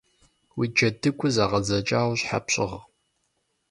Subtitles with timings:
[0.57, 2.75] Уи джэдыгур зэгъэдзэкӏауэ щхьэ пщыгъ?